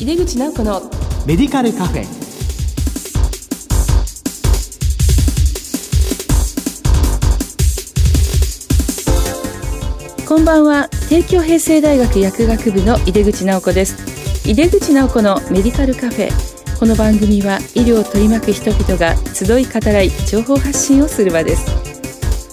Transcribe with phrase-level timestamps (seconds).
[0.00, 0.80] 井出口直子の
[1.26, 2.06] メディカルカフェ。
[10.26, 10.88] こんばんは。
[11.10, 14.48] 帝京平成大学薬学部の井出口直子です。
[14.48, 16.30] 井出口直子のメディカルカフェ。
[16.78, 21.90] この番組は医療を取り巻く人々が集い語らい情報発信をする場です。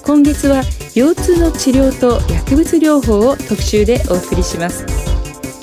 [0.03, 0.63] 今月は
[0.95, 4.96] 腰痛の治療と薬物療法を特集でお送りします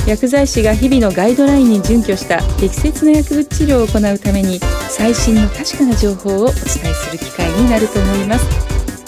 [0.07, 4.61] 薬剤師が日々のガイドラインに準拠した適切な薬物治療を行うために
[4.91, 6.55] 最新の確かな情報をお伝え
[6.95, 8.45] する機会になると思います。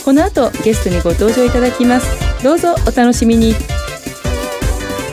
[0.04, 2.08] この後ゲストにご登場いただきます。
[2.42, 3.54] どうぞお楽しみに。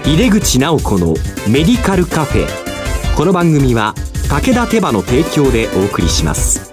[0.06, 1.16] 入れ口直子の
[1.50, 2.48] メディカルカフェ。
[3.18, 3.94] この番組は
[4.30, 6.73] 武田手羽の提供でお送りします。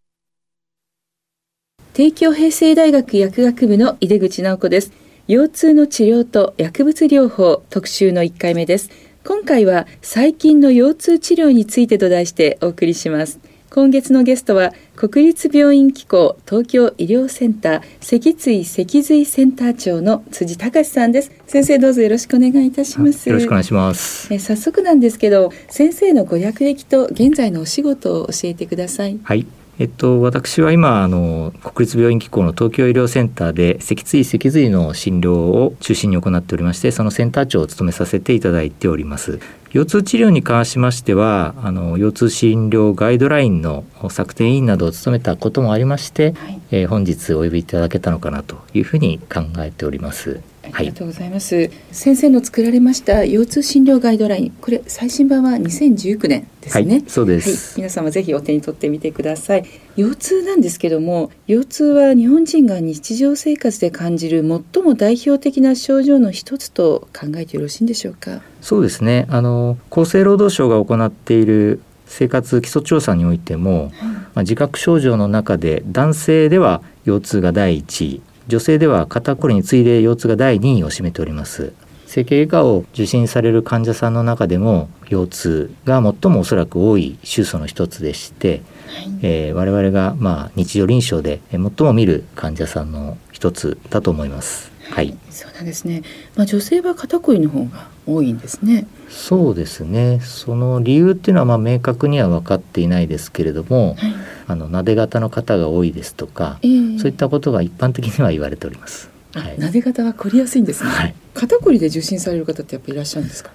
[1.93, 4.93] 帝京平成大学薬学部の井出口直子です。
[5.27, 8.89] 腰痛の治療と薬物療法特集の1回目です。
[9.25, 13.41] 今回は最近の腰痛治療についてと題してお送りします。
[13.69, 21.31] 今月のゲストは国立病院機構東京医療センター脊椎脊髄センター長の辻隆さんです。
[21.45, 23.27] 先生どうぞよろしくお願いいたします。
[23.27, 24.33] よろしくお願いします。
[24.33, 29.19] え早速なんですけど先生のご略歴と現在のお仕事を教えてください。
[29.21, 29.45] はい
[29.81, 39.39] えっと、私は今あの国立病院機構の東京医療センターで脊椎脊髄の診療を中心に行っておりましてそのセンター長を務めさせていただいております。
[39.71, 59.65] 腰痛治療に関しましてはあの腰痛診療ガイドラインの策定委員などを務めたこともありまして、はい、えー、本日お呼びいただけたのかなというふうに考えておりますありがとうございます、はい、先生の作られました腰痛診療ガイドラインこれ最新版は2019年ですね、はい、そうです、はい、皆様ぜひお手に取ってみてください。
[59.97, 64.41] 腰痛なんですけども腰痛は日本人が日常生活で感じる
[64.73, 68.41] 最も代表的な症状の一つと考えてよろしいんでしょうか？
[68.61, 69.25] そうですね。
[69.29, 81.73] あの厚生労働省が行っている生活基礎調査においても、はい、まあ、自覚症状の中で男性では腰痛が第一位女性では肩こりに次いで腰痛が第2位を占めております
[82.11, 94.71] 整形外科を受診される患者さんの中でも腰痛が最もおそらく多い手術の一つでして、はい、えー、我々がまあ日常臨床で最も見る患者さんの一つだと思います。
[94.91, 96.03] はい、そうなんですね。
[96.35, 98.85] まあ女性は肩こりの方が多いんですね。
[99.09, 100.19] そうですね。
[100.21, 104.13] その理由っていうのはまあ明確には分かっていないですけれども、はい、
[104.47, 109.09] あの撫で型の方が多いですとか、えー、そういったことが一般的には言われております。
[109.33, 113.51] はい、撫で型は凝りやすいんですね、はい、肩こりで受診される方ってやっぱいらっしゃるんですか？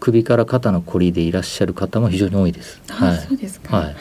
[0.00, 2.80] 首から肩のこりでいらっしゃる方も非常に多いです。
[2.88, 3.76] はい、そうですか。
[3.76, 3.96] はい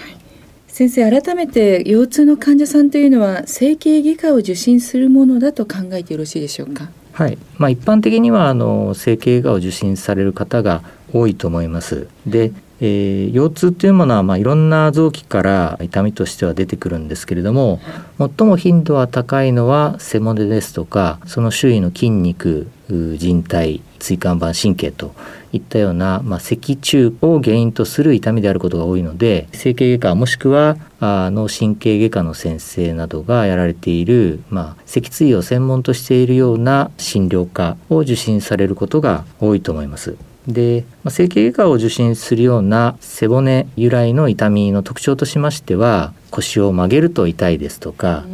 [0.80, 6.90] 先生改めて腰痛の患者さんというのは整形外科を受診するものだと考えてよろしいでしょうか？
[7.12, 10.82] はい、まあ、一般的にはあの整形外科を受診される方が
[11.12, 12.08] 多いと思います。
[12.26, 17.82] で、えー、腰痛というものは、まあ、いろんな臓器から痛みとしては出てくるんですけれども
[18.18, 25.14] 最も頻度は高いのは背骨ですとかその周囲の筋肉靭帯椎間板神経と
[25.52, 40.16] いったような、まあ、脊柱を原因とする痛みであることが多いので整形外科もしくはあ脳神経外科の先生などがやられている、まあ、脊椎を専門としているような診療科を受診されることが多いと思います。
[40.48, 48.26] で、まあ、整形外科を受診するような背骨由来の痛みの特徴としましては腰を曲げると痛いですとか、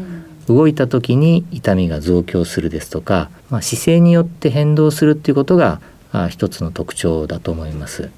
[0.48, 5.82] うん、動いた時に痛みが増強するですとか、まあ、姿勢によって変動するっていうことが
[6.24, 8.10] あ一つの特徴だと思います。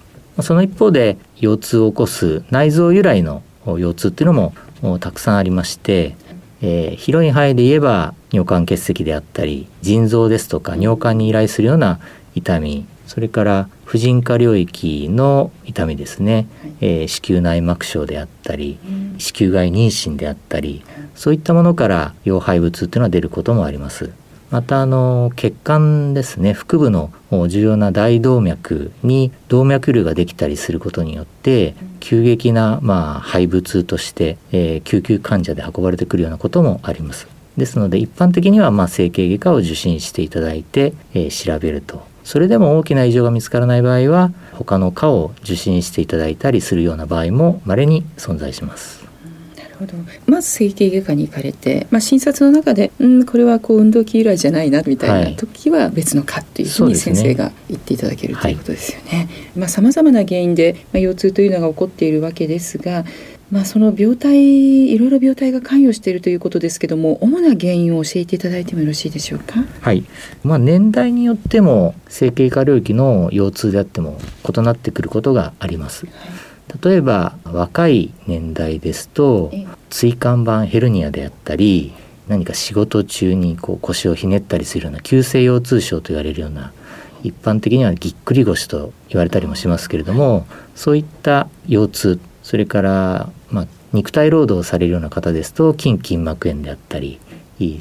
[0.42, 6.16] その一方で腰痛を起こす内臓由来の腰痛っていうのもたくさんありまして、
[6.62, 12.00] えー、広い範囲で言えば尿管結石であったり腎臓ですとか尿管に依頼するような
[12.36, 16.48] 痛みそれから婦人科領域の痛みですね、
[16.82, 18.78] えー、子宮内膜症であったり、
[19.18, 20.84] 子宮外妊娠であったり
[21.16, 24.12] そういったものから腰背部痛っていうのは出ることもあります。
[24.50, 27.12] またあの血管ですね腹部の
[27.48, 37.28] 重要な大動脈に動脈瘤ができたりすることによって急激なまあ肺部痛として、えー、救急患者で運ばれてくるようなこともあります。
[37.58, 49.07] ですので一般的にはまあ整形外科を受診していただいて、えー、調べるとそれでも大きな異常が見つからない場合は他の科を受診していただいたりするような場合も稀に存在します。
[49.78, 49.94] ほど
[50.26, 59.30] まず整形外科に行かれて、まあ、診察の中で、うん、これはこう運動器由来じゃないなみたいな時は別の科っていうふうに先生が言っていただける、ということですよね。
[59.68, 63.06] さまざ、まな原因で、まあ、腰痛というのが起こっているわけですが
[63.50, 69.64] まあ、その病態いろいろ病態が関与しているということですけども主な原因を教えていただいてもよろしいでしょうか？
[69.80, 70.04] はい、
[70.44, 74.20] まあ、年代によっても整形外科領域の腰痛であっても
[74.54, 76.08] 異なってくることがあります。
[76.08, 76.14] はい
[76.84, 79.52] 例えば若い年代ですと
[79.90, 81.94] 椎間板ヘルニアであったり
[82.28, 86.74] 何か仕事中にこう腰をひねったりするような急性腰痛症と言われるような
[87.24, 97.20] 一般的にはぎっくり腰と言われたりもしますけれどもそういった腰痛それからまあ肉体労働をされるような方ですと筋筋膜炎であったり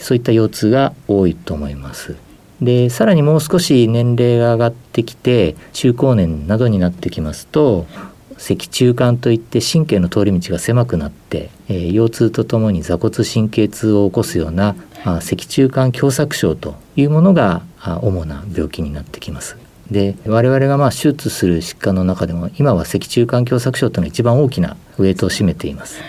[0.00, 2.16] そういった腰痛が多いと思います。
[2.62, 7.86] でさらにもう少し年齢が上がってきて中高年などになってきますと
[8.38, 17.62] 脊柱管といって神経の通り道が狭くなって、えー、腰痛とともに座骨神経痛を起こすような、まあ、脊柱管狭窄症というものが
[18.02, 19.56] 主な病気になってきます。
[19.90, 26.00] で我々がまあ手術する疾患の中でも今は脊柱管狭窄症というのが一番大きなウエイトを占めています。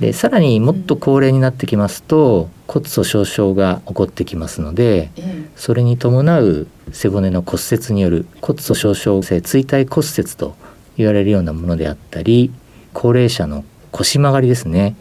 [0.00, 5.10] でさらにもっと高齢になってきますと骨粗しょう症が起こってきますので
[5.54, 10.56] それに伴う背骨の骨折による骨粗しょう症性椎体骨折と
[10.96, 12.52] 言われるようなものであったり
[12.92, 14.96] 高齢者の腰曲がりですね、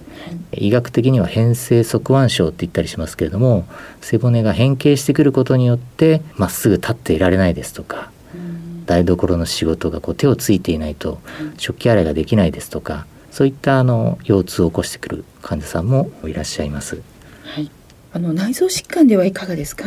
[0.51, 3.65] 医学的には変性側腕症って言ったりしますけれども
[4.01, 8.11] 背骨が変形してくることによってまっすぐ立っていられないですとか、
[8.85, 11.21] 台所の仕事がこう手をついていないと
[11.57, 17.01] 食器洗いができないですとかそういったあの腰痛を起こしてくる患者さんもいらっしゃいます。
[17.43, 17.71] はい、
[18.11, 19.85] あの内臓疾患ではいかがですか？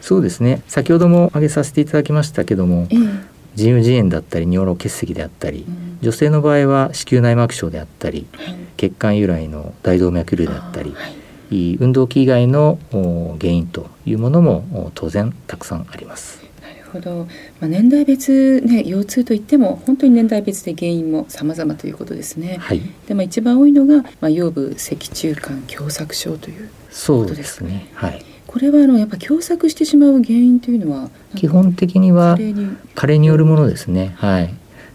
[0.00, 0.62] そうですね。
[0.66, 3.20] 先ほども挙げさせていただきましたけども、えー
[3.54, 11.08] 腎盂腎炎だったり尿路結石であったり、うん、女性の場合は子宮内膜症であったり、はい、血管由来の大動脈瘤であったり、は
[11.50, 12.78] い、運動器以外の
[13.40, 16.40] 原因というものも当然たくさんあります。
[16.62, 17.26] なるほど、
[17.60, 22.58] まあ、年代別、ね、腰痛といっても本当に年代別で原因も様々ということですね。
[22.60, 26.70] はい、でも一番多いのが、まあ、腰部脊柱管狭窄症という
[27.06, 27.88] ことですね。
[27.94, 32.36] はいこれはあのやっぱ狭窄してしまう原因というのは基本的には
[32.96, 34.12] 加齢によるものですね。
[34.16, 34.52] はい。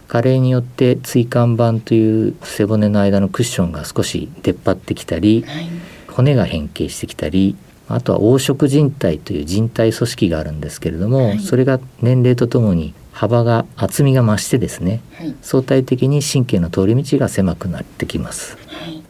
[0.10, 5.70] 加齢によって椎間板という背骨の間のクッションが少し出っ張ってきたり、はい、
[6.10, 7.56] 骨が変形してきたり
[7.88, 18.58] あとは黄色靭帯という靭帯組織があるんですけれども、はい、それが年齢とともに幅が厚みが増してですね、はい、相対的に神経の通り道が狭くなってきます。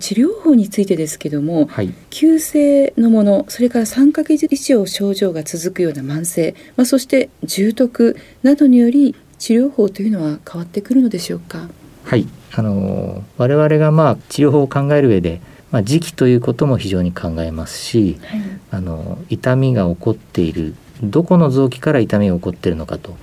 [0.05, 11.69] 治療法についてですけども、はい、急性のものそれから3ヶ月以上症状が続くような慢性、まあ、そして重篤などにより治療法というのは変わってくるのでしょうか？
[12.03, 12.27] はい。
[12.53, 15.41] あの我々がまあ治療法を考える上で、
[15.71, 23.17] まあ、時期ということも非常に考えますし、はい、あの痛みが起こっているどこの臓器から痛みが起こっているのかと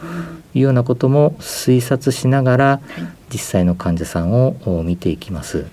[0.53, 2.81] いうようなことも推察しながら、
[3.33, 5.67] 実際の患者さんを見ていきます。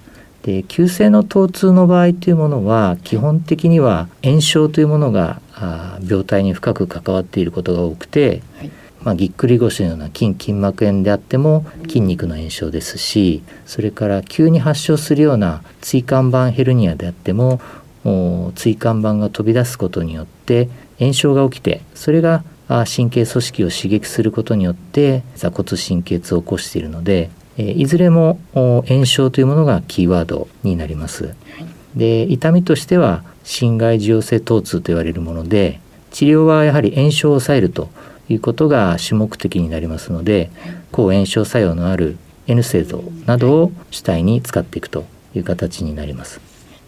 [0.44, 5.42] で急性の疼痛の場合というものは基本的には炎症というものが
[6.08, 8.72] 病態に深く関わっていることが多くて、はい、
[9.04, 17.60] まあ、ぎっくり腰のような筋筋膜炎であっても筋肉の炎症ですしそれから急に発症するような椎間板ヘルニアであっても
[18.56, 31.36] 椎間板が飛び出すことによって炎症が起きてそれが神経組織を刺激することによって座骨神経痛を起こしているのでいずれも炎症というものがキーワードになります。
[31.96, 35.80] で痛みとしては心外受容性疼痛と言われるもので
[36.12, 37.90] 治療はやはり炎症を抑えると
[38.30, 40.52] いうことが主目的になりますので
[40.92, 46.42] 抗炎症作用のある N 製造などを主体に使っていくという形になります。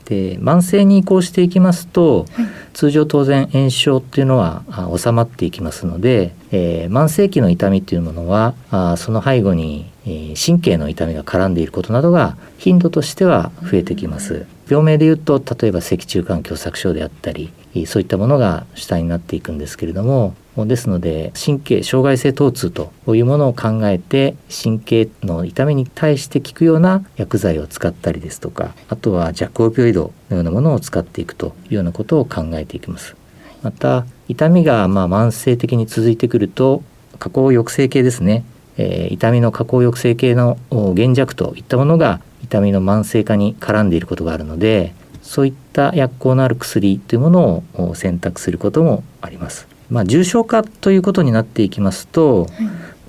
[0.05, 4.63] で慢性に移行していきますと、はい、通常当然炎症っていうのは
[4.97, 14.45] 収まっていきますので、えー、慢性期の痛みっていうものはあその背後に、えー、神経の痛みが絡んでいることなどが頻度としては増えてきます。
[14.69, 17.51] 病名でいうと例えば脊柱管狭窄症であったり
[17.87, 33.17] そういったものが主体になっていくんですけれどもですので神経障害性疼痛というものを考えて神経の痛みに対して効くような薬剤を使ったりですとかあとは弱オピオイドのようなものを使っていくというようなことを考えていきます。
[33.61, 36.83] また痛みがまあ慢性的に続いてくると
[37.19, 38.45] 加工抑制系ですね、
[38.77, 40.57] えー、痛みの加工抑制系の
[40.95, 49.67] 減弱といったものが痛みの慢性化に絡んでいることがあるのでそういった薬効のある薬というものを選択することもあります。
[49.89, 52.47] まあ、重症化ということになっていきますと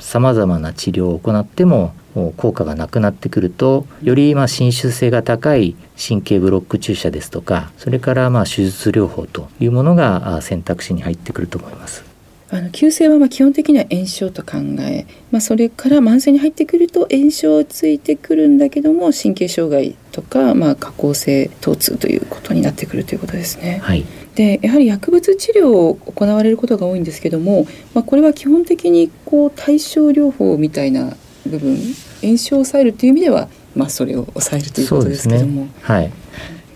[0.01, 12.13] さまざまな治療を行っても効果がなくなってくるとよりまあ侵襲性が高い神経ブロック注射ですとかそれからまあ手術療法というものが選択肢に入ってくると思います。
[12.53, 23.81] あの急性はまあ基本的には炎症と考え、まあ、それから慢性に入ってくると炎症ついてくるんだけども神経障害とか、まあ、下行性疼痛ということになってくるということですね。
[23.83, 24.05] はい、
[24.35, 31.17] でやはり薬物治療を行われることが多いんですけども、まあ、これは基本的にこう対症療法みたいな
[31.47, 31.77] 部分
[32.23, 35.63] 炎症を抑えるという意味では、まあ、それを抑えるということですけども。
[35.63, 36.13] ね、はい。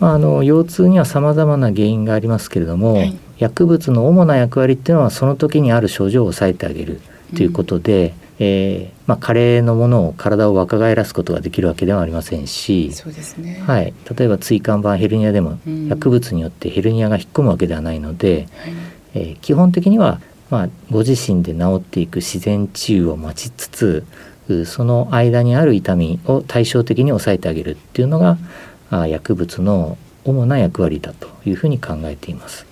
[0.00, 3.16] まあ、あの腰痛にはさまざまな原因がありますけれども、はい。
[3.38, 7.00] 薬物の主な役割っていうのはその時にある症状を抑えてあげる
[7.34, 15.58] ということで、うん、えー、まあ、加齢のものを体を若返らすことができるわけではありませんしそうですね、はい、例えば椎間板ヘルニアでも
[15.88, 18.48] 薬物によってヘルニアが引っ込むわけではないので、
[19.14, 20.20] うん、えー、基本的には、
[20.50, 24.06] まあ、ご自身で治っていく自然治癒を待ちつつ
[24.64, 28.38] その間にある痛みを対照的に抑えてあげるっていうのが
[28.90, 32.66] あ薬物の主な役割だというふうに考えています。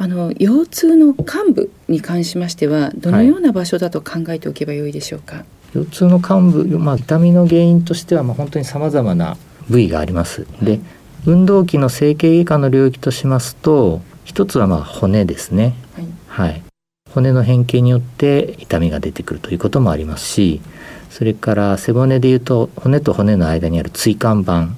[0.00, 9.36] あの腰痛の患部に関しましてはどのような場所だと考えておけばよいでしょうか、はい、腰痛の患部、まあ、痛みの原因としては、まあ、本当にさまざまな
[9.68, 10.46] 部位があります。
[10.62, 10.78] で
[11.26, 16.62] 運動器の整形外科の領域としますと一つはまあ骨ですね、はい、はい、
[17.10, 20.60] 骨の変形によって痛みが出てくるということもありますし
[21.10, 24.68] それから背骨でいうと骨と骨の間にある椎間板、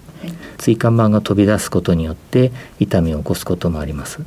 [0.59, 4.21] 椎間板が飛び出すことによって痛みを起こすこともあります。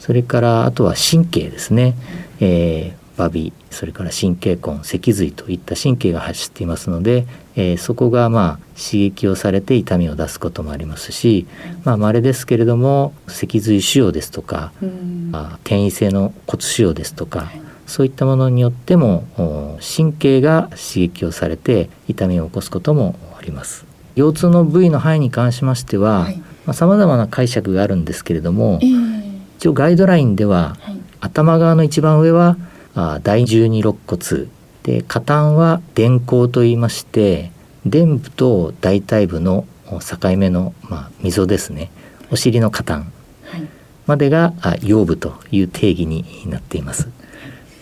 [0.00, 1.94] それからあとは神経ですね、
[2.38, 11.46] えー、バビそれから神経根脊髄といった神経が走っていますので、えー、そこがまあ刺激をされて痛みを出すこともありますし、
[11.84, 14.72] まあ稀ですけれども脊髄腫瘍ですとか、
[15.30, 17.50] まあ、転移性の骨腫瘍ですとか、
[17.86, 19.24] そういったものによっても
[19.80, 23.84] 神経が刺激をされて痛みを起こすこともあります。
[24.16, 26.28] 腰痛の部位の範囲に関しましては、
[26.72, 29.24] さまざ、まな解釈があるんですけれども、えー
[29.64, 32.58] 一応ガイドラインでは、はい、頭側の一番上は
[32.94, 34.46] あ第十二肋骨。
[34.82, 37.50] で下端は電光と言いまして
[37.86, 41.90] 臀部と大腿部の境目の、まあ、溝ですね。
[42.30, 43.06] お尻の下端
[44.06, 47.08] までが、はい、腰部という定義になっています。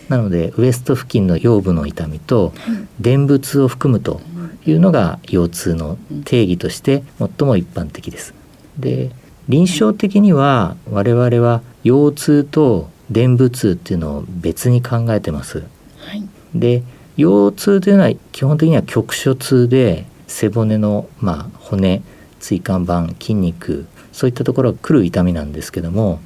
[0.09, 2.53] なのでウエスト付近の腰部の痛みと
[2.99, 4.21] 電部痛を含むと
[4.65, 8.33] いうのが腰痛の定義として最も一般的です。
[8.77, 9.11] で
[9.49, 15.63] 臨床的には我々は腰痛と電部痛っていうのを別に考えてます。
[15.99, 16.23] はい、
[16.55, 16.83] で
[17.17, 22.01] 腰痛というのは基本的には局所痛で背骨の、まあ、骨
[22.39, 26.19] 椎間板筋肉そういったところが来る痛みなんですけども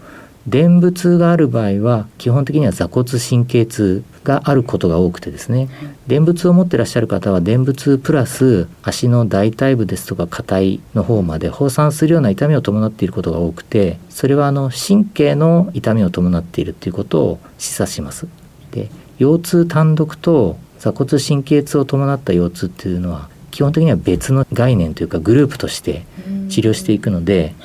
[0.47, 5.67] 電部痛がある場合は基本的には座骨神経痛があることが多くてですね
[6.07, 18.27] 電部痛を持ってらっしゃる方は電部痛プラス足の大腿部ですとか下体の方まで放散するような痛みを伴っていることが多くてそれはあの神経の痛みを伴っているということを示唆します。
[18.71, 18.89] で
[19.19, 26.05] 腰痛単独と座骨神経痛を伴った腰痛っていうのは基本的には別の概念というかグループとして
[26.49, 27.55] 治療していくので、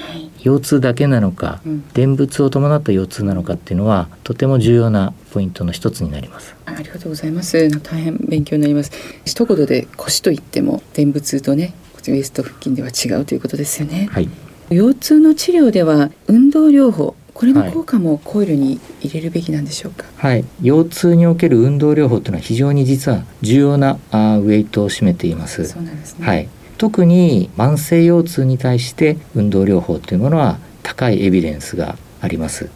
[0.43, 6.55] 腰痛だけなのか、うん、電物を伴った腰痛なのかっていうのはとても重要なポイントの一つになります。
[6.67, 7.69] ありがとうございます。
[7.81, 8.91] 大変勉強になります。
[9.25, 11.75] 一言で腰といっても電物とね
[12.09, 14.09] ウエスト付近では違うということですよね。
[14.11, 14.29] はい。
[14.71, 25.67] 腰痛の治療では運動療法これの効果も考慮に入れるべきなんでしょうか、はい、腰痛における運動療法というのは非常に実は重要なあウェイトを占めています。
[25.67, 26.27] そうなんですね。
[26.27, 26.49] はい
[26.83, 32.71] 特に慢性腰痛に対して運動療法というものは高いエビデンスがあります。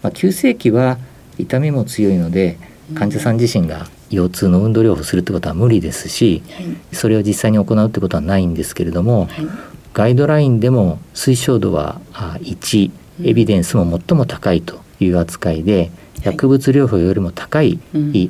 [0.00, 0.96] まあ、急性期は
[1.36, 2.56] 痛みも強いので
[2.94, 6.42] 患者さん自身が腰痛の運動療法するってことは無理ですし、
[6.90, 9.28] それを実際に行うってことはないんですけれども、
[9.92, 12.90] ガイドラインでも推奨度は1
[13.24, 15.90] エビデンスも最も高いという扱いで
[16.22, 17.78] 薬物療法よりも高い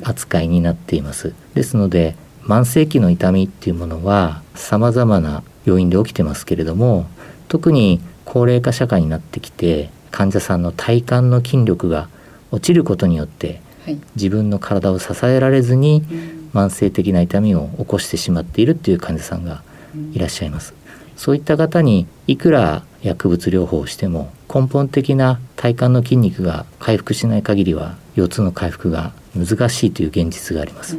[0.03, 1.33] 扱いになっています。
[1.53, 7.07] ですので慢性期の痛みっていうものは様々な要因で起きてますけれども
[7.47, 12.07] 特に高齢化社会になってきて患者さんの体幹の筋力が
[12.51, 16.03] 落ちることによって、はい、自分の体を支えられずに
[16.53, 19.61] 慢性的な痛みを起こしてしまっているっていう患者さんが
[20.13, 20.73] いらっしゃいます。
[21.17, 30.97] そういった方にいくら薬物療法をしても根本的な体幹の筋肉が回復しない限りは腰痛の回復が難しいという現実があります。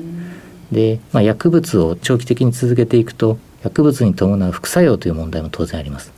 [0.72, 6.16] で、まあ、薬物を長期的に続けていくと薬物に伴う副作用という問題も当然あります。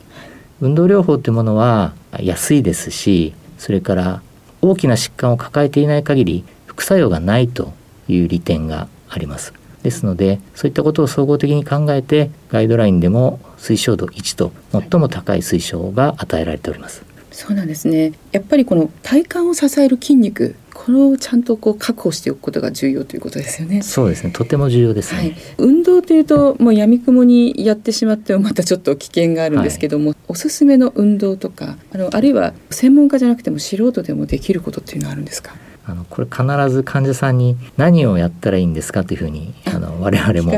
[0.61, 4.23] 運動療法っていうものは安いですしそれから
[4.61, 7.73] 大きな疾患を抱えていない限り副作用がないと
[8.09, 9.53] いう利点があります
[9.83, 17.05] ですのでそういったことを総合的に考えてガイドラインでも推奨度1と最も高い推奨が与えられております
[17.39, 23.83] そうなんですねやっぱりこの体幹を支える筋肉これをちゃんとこう確保しておくことが重要ということですよね。
[23.83, 24.31] そうですね。
[24.33, 25.37] とても重要です、ね、はい。
[25.57, 35.55] 運動というともう闇雲にやってしまってもまたちょっと危険があるんですけども、はい、おすすめの運動とかあのあるいは専門家じゃなくても素人でもできることっていうのはあるんですか？
[35.87, 40.53] あのこれ必ず患者さんに何をやったらいいんですかというふうにあの我々も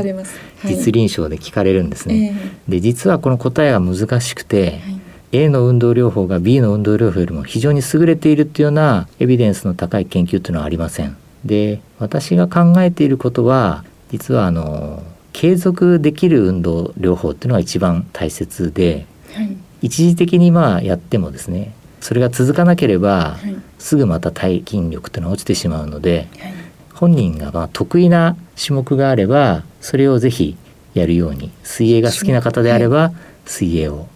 [0.65, 2.31] 実臨床で聞かれるんですね。
[2.31, 2.37] は
[2.69, 5.00] い、で実はこの答えが難しくて、はい
[5.33, 11.17] A の運動療法が B の運動療法よりも非常に優れているっていうようなエビデンスの高い研究っていうのはありません。
[11.45, 26.55] で私が考えていることは実はあの継続できる運動療法っていうのが一番大切で、はい、一時的にまあやってもですねそれが続かなければ、はい、すぐまた体筋力っていうのは落ちてしまうので、はい、
[26.95, 30.57] 本人がまあ得意な種目があればそれをぜひ
[30.95, 33.13] やるように水泳が好きな方であれば
[33.47, 34.09] 水泳を。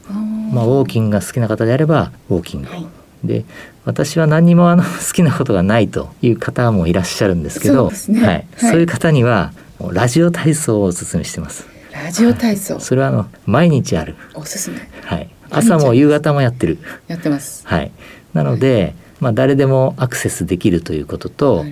[0.54, 2.87] まあ、ウォーキングが好きな方であればウォーキング、はい、
[3.25, 3.44] で
[3.84, 9.52] 私は何にもあの 好きなことがないという方もいらっしゃるんですけどそう、ね、はい、そういう方には
[9.92, 11.66] ラジオ体操をおすすめしてます。
[11.92, 14.16] ラジオ体操、それはあの毎日ある。
[14.34, 14.76] おすすめ。
[15.02, 15.28] はい。
[15.50, 16.78] 朝も夕方もやってる。
[17.06, 17.66] やってます。
[17.66, 17.90] はい。
[18.32, 21.64] なので、はい、まあ誰でもアクセスできるということと、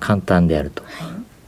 [0.00, 0.82] 簡単であると。
[0.82, 0.92] はい、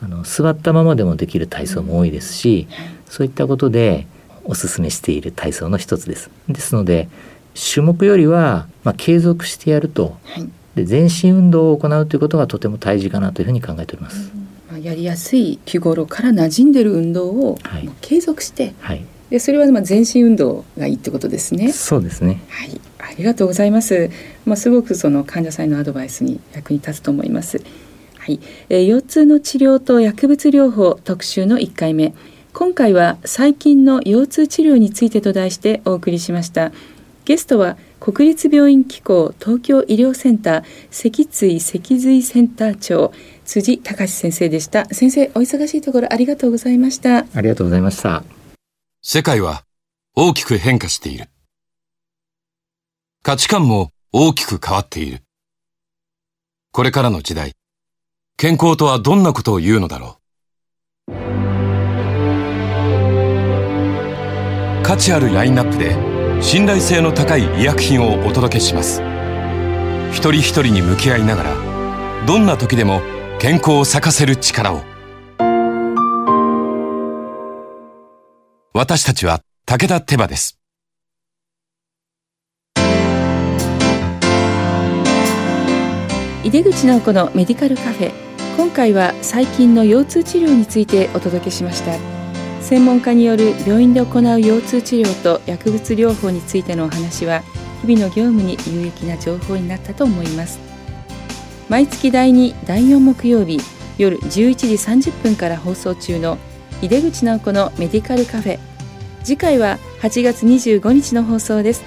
[0.04, 4.06] あの座ったままでもできる体操も多いですし、はい、そういったことで
[4.44, 6.30] おすすめしている体操の一つです。
[6.48, 7.08] ですので
[7.54, 14.30] 種目よりは、まあ、継続してやると、はい、で全身運動を行うということがとても大事かなというふうに考えております。
[14.70, 21.72] まあ、やりやすい日頃から馴染んでる運動を、はい、継続して、はい、でそれはまあ全身運動がいいってことですね。
[21.72, 22.42] そうですね。
[22.48, 24.10] はい、ありがとうございます。
[24.46, 27.62] まあすごくその患者さんのアドバイスに役に立つと思います。
[28.18, 32.14] はい、えー、腰痛の治療と薬物療法特集の1回目。
[32.54, 36.70] 今回は最近の腰痛治療についてと題してお送りしました。
[37.24, 43.12] ゲストは国立病院機構東京医療センター脊椎脊髄センター長
[43.44, 44.84] 辻隆先生でした。
[44.86, 47.24] 先生お忙しいところありがとうございました。
[47.34, 48.22] ありがとうございました。
[49.00, 49.64] 世界は
[50.14, 51.30] 大きく変化している。
[53.22, 55.22] 価値観も大きく変わっている。
[56.70, 57.52] これからの時代
[58.36, 60.18] 健康とはどんなことを言うのだろ
[61.08, 61.51] う
[64.82, 65.96] 価値あるラインナップで
[66.42, 69.00] 信頼性の高い医薬品をお届けします。
[70.10, 73.00] 一人一人に向き合いながらどんな時でも
[73.38, 74.82] 健康を咲かせる力を。
[78.74, 80.58] 私たちは武田手羽です。
[86.44, 88.12] 井出口直子のメディカルカフェ。
[88.56, 92.11] 今回は最近の腰痛治療についてお届けしました。
[92.62, 97.42] 専門家による病院で行う腰痛治療と薬物療法についてのお話は
[97.84, 100.58] 日々の業務に有益な情報になったと思います。
[101.68, 103.58] 毎月第2第4木曜日
[103.98, 106.38] 夜11時30分から放送中の
[106.80, 108.58] 井出口直子のメディカルカフェ。
[109.24, 111.82] 次回は8月25日の放送です。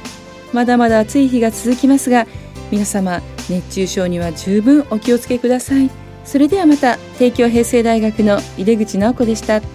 [0.54, 2.28] まだまだ暑い日が続きますが
[2.72, 5.90] 皆様熱中症には十分お気をつけください。
[6.26, 9.75] それではまた帝京平成大学の井出口直子でした。